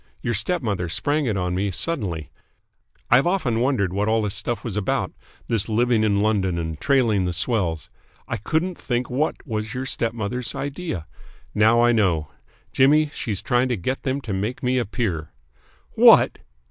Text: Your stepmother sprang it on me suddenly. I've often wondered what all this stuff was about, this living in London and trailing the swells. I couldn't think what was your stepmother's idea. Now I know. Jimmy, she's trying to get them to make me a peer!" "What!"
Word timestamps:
Your 0.23 0.33
stepmother 0.33 0.89
sprang 0.89 1.27
it 1.27 1.37
on 1.37 1.53
me 1.53 1.69
suddenly. 1.69 2.31
I've 3.11 3.27
often 3.27 3.59
wondered 3.59 3.93
what 3.93 4.07
all 4.07 4.23
this 4.23 4.33
stuff 4.33 4.63
was 4.63 4.75
about, 4.75 5.11
this 5.47 5.69
living 5.69 6.03
in 6.03 6.21
London 6.21 6.57
and 6.57 6.79
trailing 6.79 7.25
the 7.25 7.33
swells. 7.33 7.91
I 8.27 8.37
couldn't 8.37 8.79
think 8.79 9.11
what 9.11 9.45
was 9.45 9.75
your 9.75 9.85
stepmother's 9.85 10.55
idea. 10.55 11.05
Now 11.53 11.83
I 11.83 11.91
know. 11.91 12.31
Jimmy, 12.73 13.11
she's 13.13 13.43
trying 13.43 13.69
to 13.69 13.77
get 13.77 14.01
them 14.01 14.21
to 14.21 14.33
make 14.33 14.63
me 14.63 14.79
a 14.79 14.85
peer!" 14.85 15.33
"What!" 15.91 16.39